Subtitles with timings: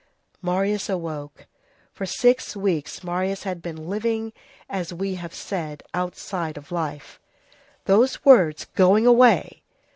[0.41, 1.45] Marius awoke.
[1.93, 4.33] For six weeks Marius had been living,
[4.67, 7.19] as we have said, outside of life;
[7.85, 9.61] those words, _going away!